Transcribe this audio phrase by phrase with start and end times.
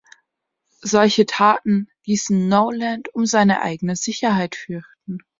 [0.81, 5.19] Solche Taten ließen Knowland um seine eigene Sicherheit fürchten.